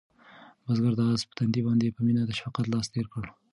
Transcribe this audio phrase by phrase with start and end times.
[0.63, 3.25] بزګر د آس په تندي باندې په مینه د شفقت لاس تېر کړ.